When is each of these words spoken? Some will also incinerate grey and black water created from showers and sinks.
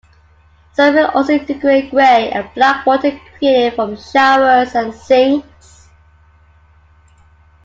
Some 0.73 0.95
will 0.95 1.09
also 1.11 1.37
incinerate 1.37 1.91
grey 1.91 2.31
and 2.31 2.49
black 2.55 2.87
water 2.87 3.19
created 3.37 3.75
from 3.75 3.95
showers 3.97 4.73
and 4.73 4.95
sinks. 4.95 5.89